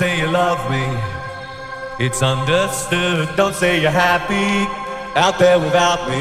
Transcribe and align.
DJ 0.00 0.70
me. 0.70 2.04
It's 2.04 2.22
understood. 2.22 3.36
Don't 3.36 3.54
say 3.54 3.80
you're 3.80 3.90
happy 3.90 4.68
out 5.14 5.38
there 5.38 5.58
without 5.58 6.08
me. 6.08 6.20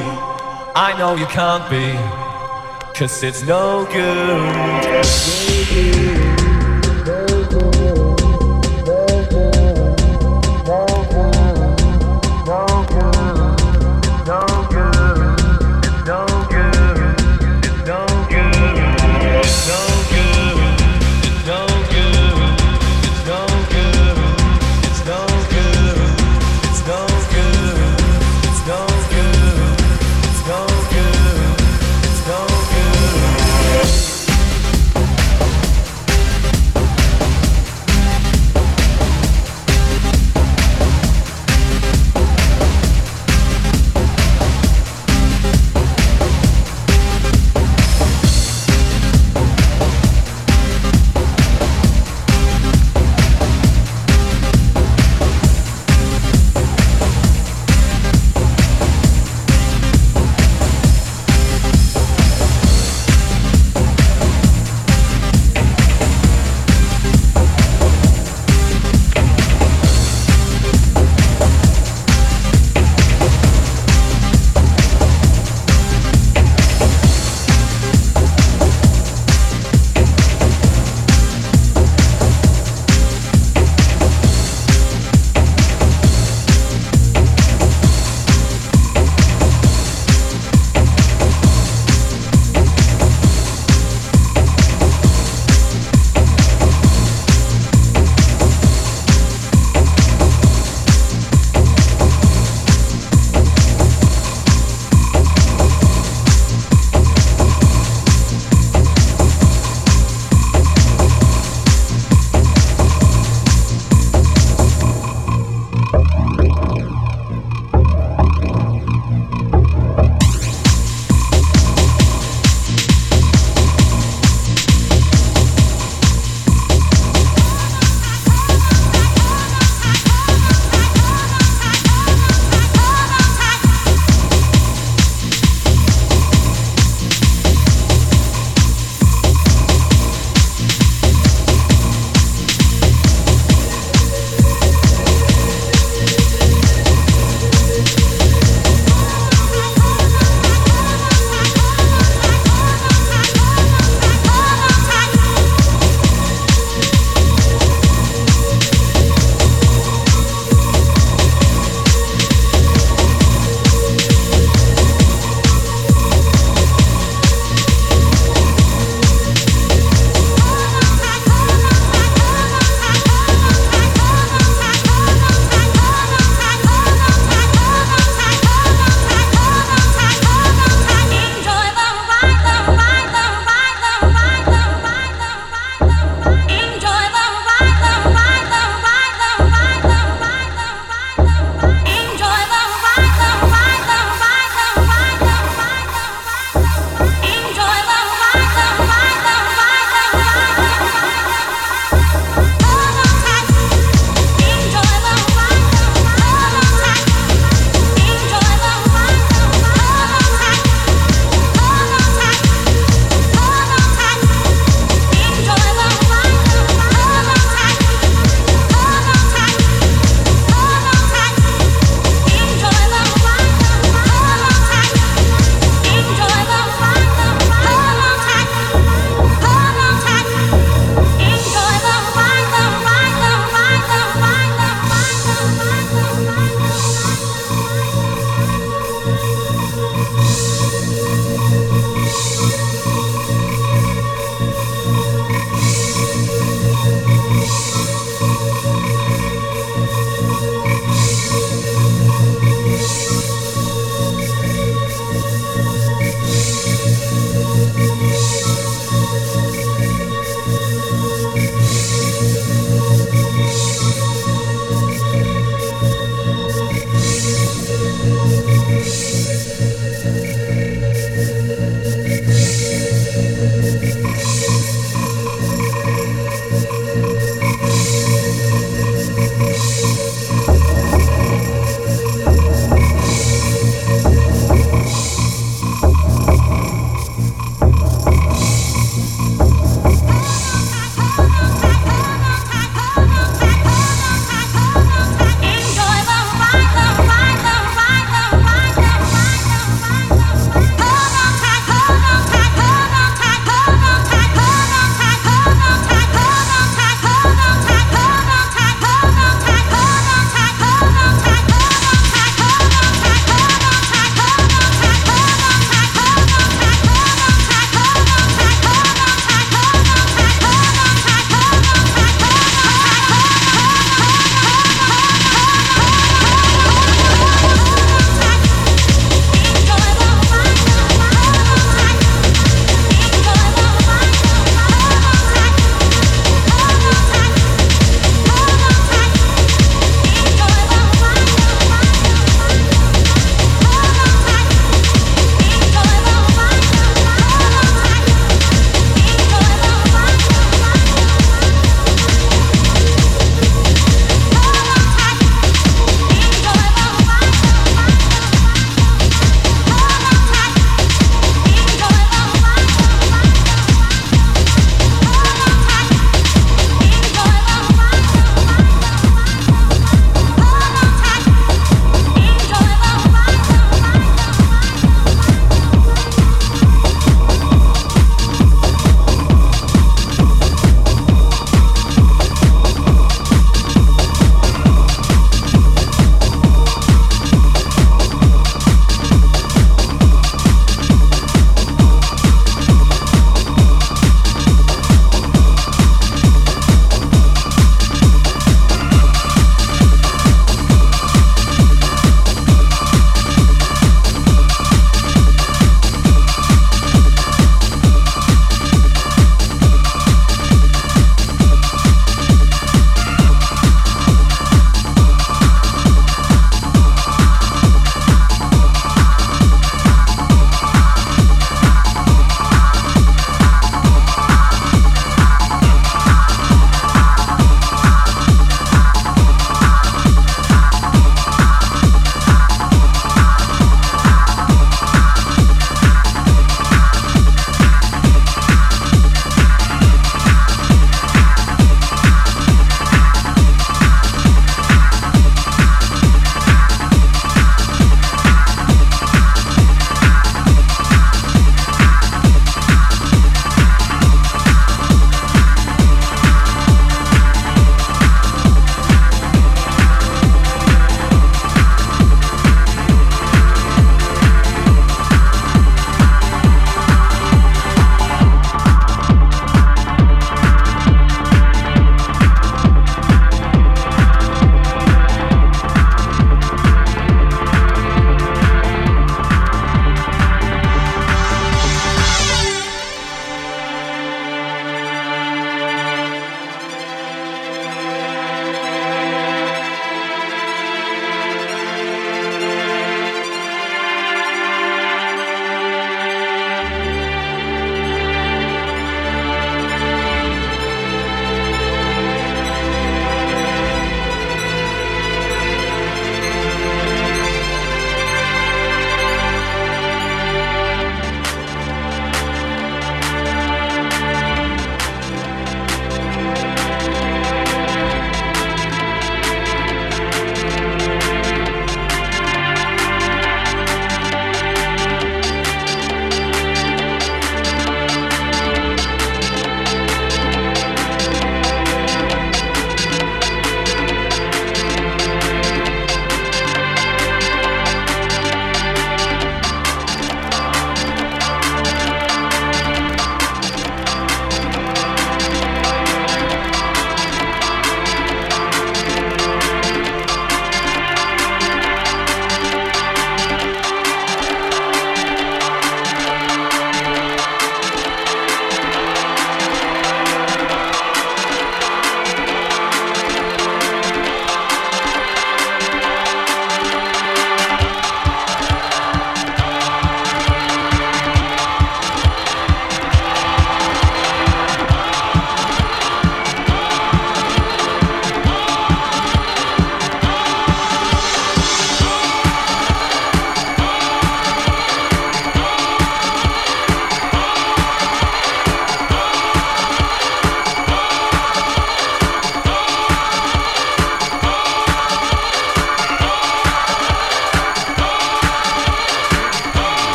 I 0.76 0.96
know 0.98 1.16
you 1.16 1.26
can't 1.26 1.68
be, 1.70 1.94
cause 2.98 3.24
it's 3.24 3.44
no 3.44 3.86
good. 3.86 5.53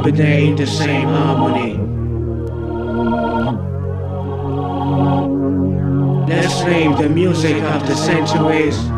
accompany 0.00 0.54
the 0.54 0.66
same 0.66 1.08
harmony. 1.08 1.76
Let's 6.26 6.62
name 6.64 6.96
the 6.96 7.08
music 7.08 7.62
of 7.62 7.86
the 7.86 7.94
centuries. 7.94 8.89